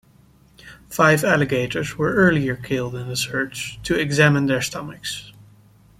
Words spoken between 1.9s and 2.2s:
were